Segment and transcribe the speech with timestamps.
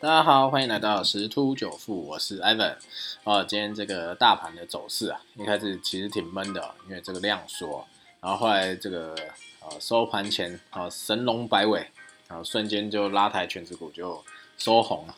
[0.00, 2.76] 大家好，欢迎来到十突九富，我是 Ivan。
[3.24, 7.84] 哦，今天这个大盘的走势啊，一开始其实挺闷的，因为这个量缩，
[8.20, 9.12] 然后后来这个
[9.60, 11.84] 呃收盘前啊神龙摆尾，
[12.28, 14.24] 然后瞬间就拉抬全指股就
[14.56, 15.16] 收红了。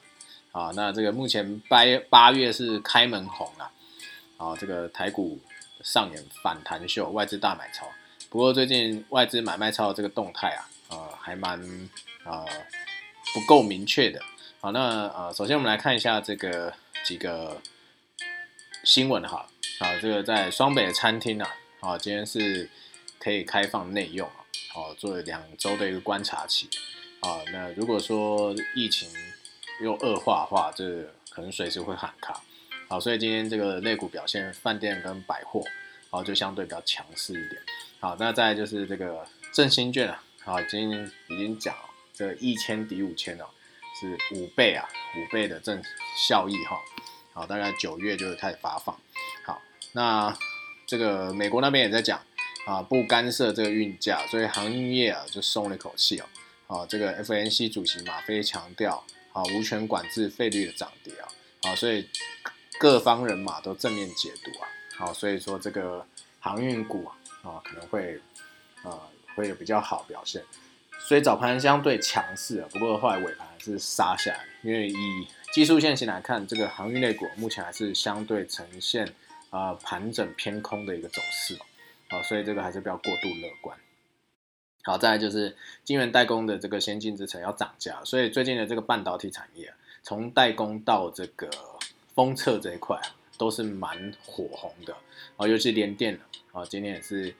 [0.53, 3.71] 啊，那这个目前八八月是开门红啊，
[4.39, 5.39] 啊这个台股
[5.85, 7.87] 上演反弹秀，外资大买超。
[8.31, 11.61] 不过最近外资买卖超这个动态啊，呃还蛮
[12.25, 12.47] 呃
[13.35, 14.19] 不够明确的。
[14.63, 16.71] 好，那呃，首先我们来看一下这个
[17.03, 17.63] 几个
[18.85, 19.49] 新闻哈。
[19.79, 21.49] 好，这个在双北的餐厅啊，
[21.81, 22.69] 好，今天是
[23.19, 26.69] 可以开放内用啊，好，做了两周的一个观察期。
[27.21, 29.09] 啊，那如果说疫情
[29.83, 32.43] 又恶化的话，这可能随时会喊卡。
[32.87, 35.65] 好，所以今天这个类股表现，饭店跟百货，
[36.11, 37.63] 好，就相对比较强势一点。
[37.99, 41.75] 好，那再就是这个振兴券啊，好，今天已经讲
[42.13, 43.49] 这一千抵五千了。
[44.01, 45.83] 是五倍啊，五倍的正
[46.17, 46.81] 效益哈，
[47.35, 48.99] 好，大概九月就会开始发放。
[49.45, 49.61] 好，
[49.93, 50.35] 那
[50.87, 52.19] 这个美国那边也在讲
[52.65, 56.25] 啊，不干涉这个运价，所以航运业啊就松了一口气哦。
[56.67, 61.29] 好，这个 FNC 主席马菲强调啊，无权管制费率的涨跌啊。
[61.65, 62.09] 好，所以
[62.79, 64.69] 各方人马都正面解读啊。
[64.97, 66.07] 好，所以说这个
[66.39, 67.05] 航运股
[67.43, 68.19] 啊可能会
[68.83, 68.99] 呃
[69.35, 70.43] 会有比较好表现。
[71.07, 74.95] 所以早盘相对强势啊，不过后来尾盘是杀下来，因为以
[75.53, 79.13] 技术线型来看，这个航运类股目前还是相对呈现
[79.51, 81.59] 啊盘整偏空的一个走势
[82.11, 83.79] 哦，所以这个还是不要过度乐观。
[84.85, 89.73] 好，再来就是晶圆代工的这个先进制程要涨价，所以最近的这个半导体产业，
[90.03, 91.51] 从代工到这个
[92.15, 93.01] 封测这一块，
[93.37, 94.97] 都是蛮火红的
[95.37, 96.19] 啊，尤其连电
[96.53, 97.35] 啊，今天也是。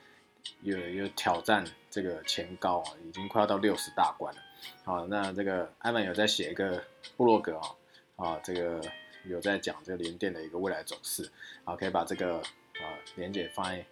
[0.63, 4.41] 有有挑战这个前高啊，已经快要到六十大关了。
[4.83, 6.83] 好，那这个艾文有在写一个
[7.17, 7.75] 部落格啊，
[8.15, 8.81] 啊，这个
[9.25, 11.29] 有在讲这个联电的一个未来走势。
[11.63, 13.85] 好，可以把这个啊连接放在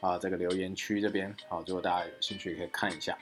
[0.00, 1.34] 啊这个留言区这边。
[1.48, 3.16] 好，如果大家有兴趣可以看一下。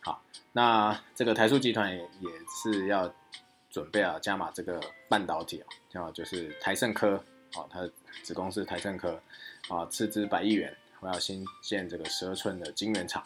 [0.00, 2.30] 好，那这个台塑集团也也
[2.62, 3.12] 是要
[3.70, 7.16] 准备啊加码这个半导体啊，啊就是台盛科，
[7.54, 7.92] 啊，它的
[8.22, 9.20] 子公司台盛科
[9.68, 10.74] 啊斥资百亿元。
[11.00, 13.24] 我要新建这个十二寸的晶圆厂，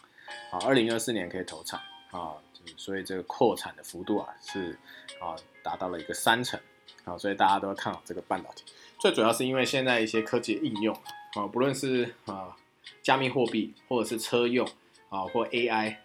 [0.53, 1.81] 啊，二零二四年可以投产，
[2.13, 2.35] 啊，
[2.77, 4.79] 所以这个扩产的幅度啊是
[5.21, 6.59] 啊达到了一个三成，
[7.05, 8.65] 啊，所以大家都看好这个半导体。
[8.99, 10.95] 最主要是因为现在一些科技的应用
[11.35, 12.57] 啊，不论是啊
[13.03, 14.67] 加密货币，或者是车用
[15.09, 15.97] 啊，或 AI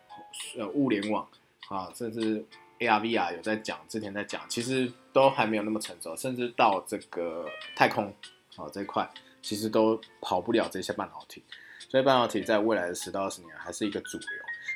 [0.58, 1.28] 呃物联网
[1.68, 2.46] 啊，甚至
[2.80, 7.46] ARVR 有在讲，之前在讲，其实都还没有那么成熟，甚至到这个
[7.76, 8.14] 太空
[8.56, 9.10] 啊这块。
[9.42, 11.42] 其实都跑不了这些半导体，
[11.88, 14.28] 所以半导体在未来的十到二十年还是一个主流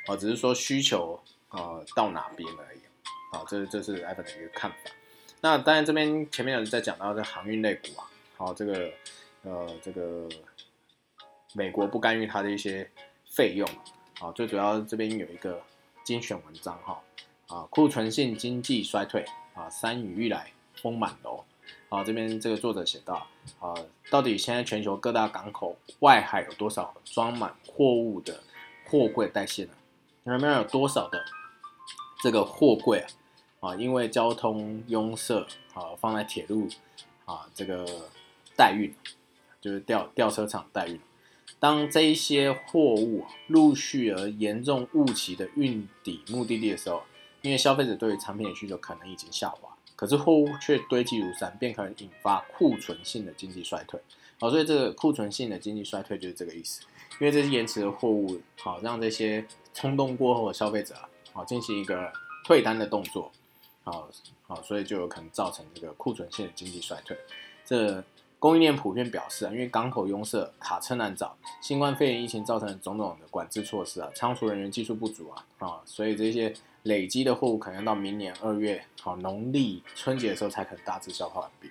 [0.07, 1.21] 啊，只是说需求
[1.53, 2.79] 啊到哪边而已
[3.31, 4.77] 啊，这这是 Evan 的一个看法。
[5.39, 8.91] 那当然这边前面有人在讲到这航运类股啊，好这个
[9.43, 10.27] 呃这个
[11.53, 12.89] 美国不干预它的一些
[13.29, 13.65] 费用
[14.19, 15.61] 啊，最主要这边有一个
[16.03, 17.01] 精选文章哈
[17.47, 21.43] 啊库存性经济衰退啊山雨欲来风满楼。
[21.87, 23.27] 啊，这边这个作者写到，
[23.59, 23.71] 啊，
[24.09, 28.41] 到底现在全球各大港口外海有多少装满货物的
[28.87, 29.69] 货柜待卸呢？
[30.23, 31.23] 有没有多少的
[32.23, 32.99] 这个货柜
[33.59, 33.71] 啊？
[33.71, 36.69] 啊，因为交通拥塞啊，放在铁路
[37.25, 37.85] 啊，这个
[38.55, 38.95] 代运，
[39.59, 40.97] 就是吊吊车厂代运。
[41.59, 47.03] 当这一些货物陆续而严重误期的运抵目的地的时候，
[47.41, 49.75] 因为消费者对于产品的需求可能已经下滑。
[49.97, 53.99] 可是货物却堆积如山，便可能引发库存性的经济衰退。
[54.39, 56.83] 好，所以这个库存性的经济衰退就是这个意思。
[57.19, 62.11] 因为这些延迟的货物，好让这些冲动过后的消费者啊，好进行一个
[62.45, 63.31] 退单的动作，
[63.83, 64.07] 好
[64.47, 67.17] 好，所以就有可能造成这个库存性的经济衰退。
[67.65, 68.03] 这
[68.39, 76.53] 供应链普遍表示啊，因为港口拥塞、卡车难找、新冠肺炎疫情造成的种种的管制措施啊，仓储人员技术不足啊，啊，所以这些。
[76.83, 81.69] 累积的货物可能到明年二月，好农历春节的时候才可能大致消化完毕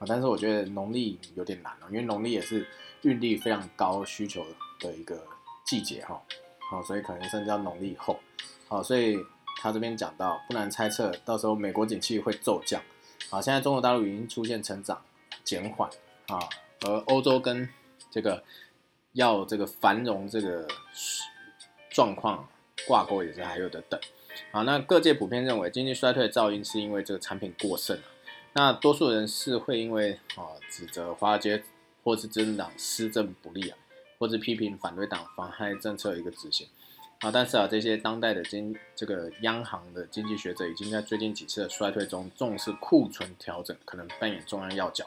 [0.00, 0.04] 啊。
[0.04, 2.66] 但是我觉得农历有点难了，因为农历也是
[3.02, 4.44] 运力非常高需求
[4.80, 5.24] 的一个
[5.64, 6.20] 季节哈。
[6.58, 8.18] 好，所以可能甚至要农历后。
[8.68, 9.18] 好，所以
[9.56, 12.82] 他这边讲到，不难猜测，到时候美国景气会骤降。
[13.30, 15.02] 好，现在中国大陆已经出现成长
[15.42, 15.88] 减缓
[16.28, 16.38] 啊，
[16.82, 17.68] 而欧洲跟
[18.10, 18.44] 这个
[19.14, 20.68] 要这个繁荣这个
[21.90, 22.46] 状况
[22.86, 23.98] 挂钩也是还有的等。
[24.52, 27.98] 好，那各界普遍认为经济衰退的噪音是因为这个产品过剩
[28.52, 31.62] 那多数人是会因为啊指责华尔街
[32.04, 33.78] 或是执政党施政不力啊，
[34.18, 36.68] 或者批评反对党妨害政策一个执行。
[37.20, 45.04] 啊，但是啊，这些当代的经这个央行的经济学者已经在最近几次的衰退中重视库存调整，可能扮演重要要角。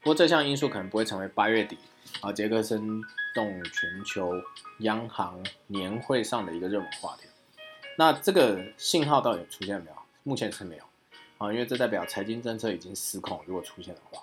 [0.00, 1.78] 不过这项因素可能不会成为八月底
[2.20, 3.00] 啊杰克森
[3.34, 4.34] 动全球
[4.80, 7.22] 央行年会上的一个热门话题。
[7.96, 9.96] 那这个信号到底出现没有？
[10.24, 10.84] 目前是没有
[11.38, 14.22] 啊，因为这代表财经政策已经失控，如果出现的话。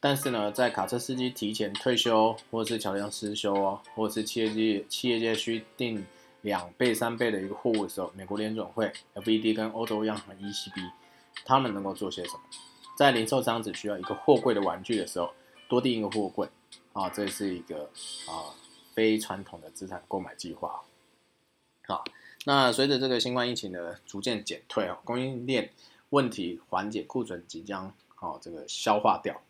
[0.00, 6.04] 但是呢，在卡车司机提前退休，或者是桥梁失修啊，或者是企业界企业界需定
[6.42, 10.90] 两倍、三倍的一个货物的时候，美国联准会 FED 跟欧洲央行 ECB，
[11.44, 12.40] 他们能够做些什么？
[12.96, 15.32] 在零售商只需要一个货柜的玩具的时候，
[15.68, 16.48] 多订一个货柜
[16.92, 17.84] 啊，这是一个
[18.28, 18.54] 啊
[18.92, 20.82] 非传统的资产购买计划。
[21.86, 22.04] 好，
[22.44, 25.70] 那随着这个新冠疫情的逐渐减退哦，供应链
[26.10, 29.40] 问题缓解，库存即将哦这个消化掉。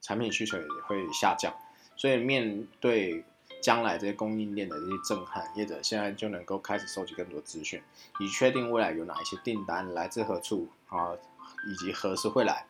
[0.00, 1.52] 产品需求也会下降，
[1.96, 3.24] 所以面对
[3.60, 7.82] 将来这些供应链的这些震撼，业者现在就能够开始收集更多资讯，
[8.20, 11.12] 以确定未来有哪一些订单来自何处啊，
[11.66, 12.66] 以及何时会来，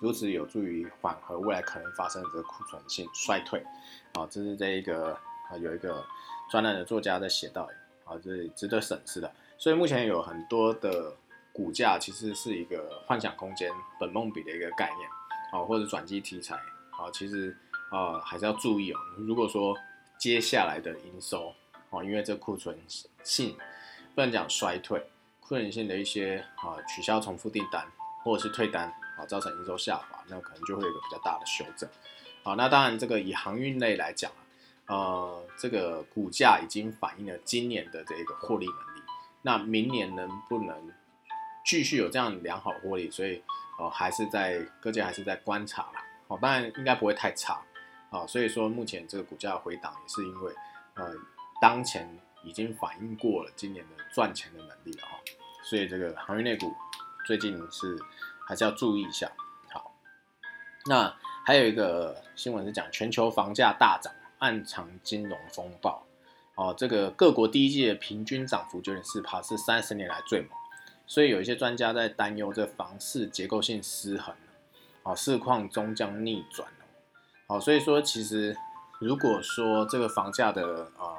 [0.00, 3.64] 如此有助于缓和未来可能发生的这个库存性衰退。
[4.14, 5.14] 啊，这是这一个
[5.50, 6.04] 啊有一个
[6.50, 7.68] 专栏的作家在写到，
[8.04, 9.32] 啊，这值得审视的。
[9.58, 11.14] 所以目前有很多的
[11.52, 15.08] 股价其实是一个幻想空间、本梦比的一个概念。
[15.52, 16.54] 啊，或者转机题材，
[16.92, 17.54] 啊，其实
[17.90, 18.98] 啊还是要注意哦。
[19.18, 19.76] 如果说
[20.22, 21.52] 接下来的营收，
[21.90, 22.78] 哦，因为这库存
[23.24, 23.56] 性
[24.14, 25.04] 不能讲衰退，
[25.40, 27.84] 库存性的一些啊取消重复订单
[28.22, 28.84] 或者是退单，
[29.18, 31.90] 啊，造成营收下滑，那可能就会有一个比较大的修正。
[32.44, 34.30] 好，那当然这个以航运类来讲
[34.86, 39.02] 呃，这个股价已经反映了今年的这个获利能力，
[39.42, 40.92] 那明年能不能
[41.66, 43.10] 继续有这样良好获利？
[43.10, 43.42] 所以。
[43.78, 45.98] 哦，还是在各界还是在观察了，
[46.28, 47.60] 哦，当然应该不会太差，
[48.12, 50.52] 啊，所以说目前这个股价回档也是因为，
[50.94, 51.12] 呃，
[51.62, 52.06] 当前
[52.44, 55.18] 已经反映过了今年的赚钱的能力了哈，
[55.64, 56.70] 所以这个行业内股
[57.26, 57.98] 最近是
[58.46, 59.32] 还是要注意一下。
[59.70, 59.94] 好，
[60.84, 61.16] 那
[61.46, 66.06] 还有一个新闻是讲全球房价大涨，暗藏金融风暴，
[66.54, 70.50] 哦，这个各国第一季的平均涨幅九点四帕，是三十年来最猛。
[71.06, 74.34] 所以有一些专家在担忧这房市结构性失衡
[75.02, 76.68] 哦，市况终将逆转，
[77.52, 78.56] 好，所以说其实
[78.98, 81.14] 如果说这个房价的呃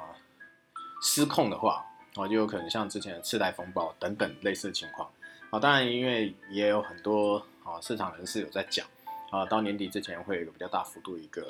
[1.00, 1.86] 失控的话，
[2.16, 5.08] 哦，就有可能像之前的次贷风暴等等类似的情况，
[5.50, 8.84] 啊，当然因为也有很多啊市场人士有在讲，
[9.30, 11.46] 啊，到年底之前会有一个比较大幅度一个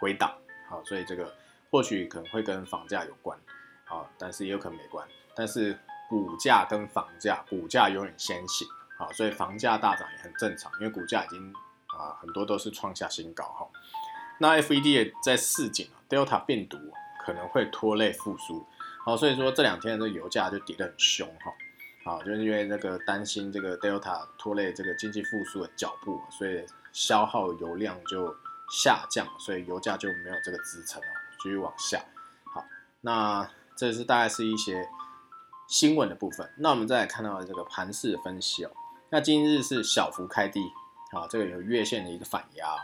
[0.00, 0.34] 回档，
[0.68, 1.32] 好，所以这个
[1.70, 3.38] 或许可能会跟房价有关，
[3.84, 5.78] 啊，但是也有可能没关，但是。
[6.06, 11.52] 股价跟房价，股价永远先行，好，所以房价大涨也很正常，因为股价已经
[11.86, 13.66] 啊很多都是创下新高哈。
[14.38, 16.78] 那 FED 也在示警啊，Delta 病毒
[17.24, 18.66] 可能会拖累复苏，
[19.04, 21.52] 好，所以说这两天的油价就跌得很凶哈，
[22.04, 28.34] 好，就是因为那个担心这个 Delta 拖累这个经济复苏的脚步，所以消耗油量就
[28.70, 31.06] 下降，所以油价就没有这个支撑哦，
[31.42, 32.02] 继续往下。
[32.44, 32.64] 好，
[33.00, 34.88] 那这是大概是一些。
[35.66, 38.70] 新闻的部分，那我们再来看到这个盘势分析哦。
[39.08, 40.60] 那今日是小幅开低，
[41.10, 42.76] 好，这个有月线的一个反压，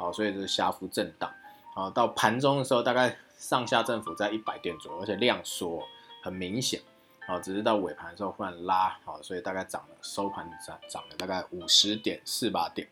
[0.00, 1.30] 好，所以这是下幅震荡，
[1.74, 5.86] 好，到盘中的时候大概上下振幅在一百点左右，而且量缩
[6.22, 6.80] 很明显，
[7.26, 12.88] 好，只是到尾盘的时候忽然拉，好，所以大概涨了，收盘涨涨了大概五十点四八点。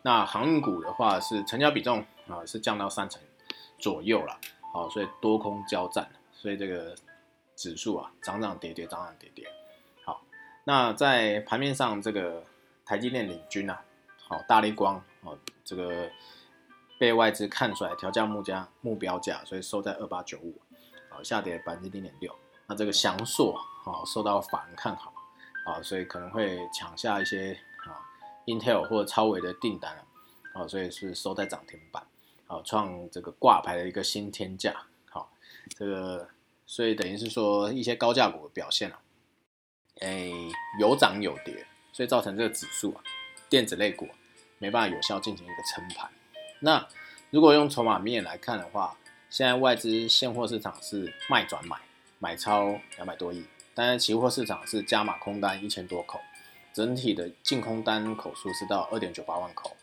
[0.00, 3.20] 那航运股的话是成交比重啊是降到三成
[3.78, 4.40] 左右了，
[4.72, 6.96] 好，所以多空交战，所以这个。
[7.58, 9.44] 指数啊，涨涨跌跌，涨涨跌跌。
[10.04, 10.22] 好，
[10.62, 12.44] 那在盘面上，这个
[12.86, 13.82] 台积电领军啊，
[14.28, 16.08] 好，大力光哦，这个
[16.98, 20.60] 被外资看出来调降目价目标价，所以收在二八九五，
[21.10, 22.34] 啊，下跌百分之零点六。
[22.66, 25.12] 那这个翔硕啊，受到法人看好
[25.64, 28.02] 啊，所以可能会抢下一些啊
[28.46, 30.04] ，Intel 或者超微的订单
[30.52, 32.06] 啊，所以是收在涨停板，
[32.46, 34.74] 啊，创这个挂牌的一个新天价。
[35.10, 35.30] 好，
[35.76, 36.28] 这个。
[36.70, 39.00] 所以等于是说一些高价股的表现啊，
[40.00, 40.30] 哎
[40.78, 43.00] 有涨有跌，所以造成这个指数啊，
[43.48, 44.06] 电子类股
[44.58, 46.10] 没办法有效进行一个撑盘。
[46.60, 46.86] 那
[47.30, 48.96] 如果用筹码面来看的话，
[49.30, 51.76] 现在外资现货市场是卖转买，
[52.18, 56.20] 买超两百多亿，但是期货市场是加码空单一千多口，
[56.72, 59.76] 整体的净空单口数是到二点九八万口。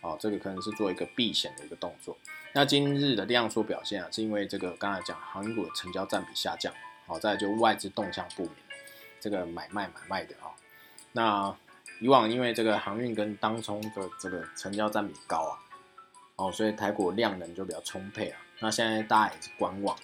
[0.00, 2.14] 哦，这个可能是做一个避险的一个动作。
[2.52, 6.70] 那今日的量缩表现啊，是因为这个刚才讲航运股的成交占比下降，
[7.06, 8.52] 好，再就外资动向不明，
[9.18, 10.52] 这个买卖买卖的啊。
[11.12, 11.56] 那
[12.00, 15.58] 以往因为这个航运跟当冲的这个成交占比高啊，
[16.36, 18.40] 哦，所以台股量能就比较充沛啊。
[18.60, 19.96] 那现在大家也是观望，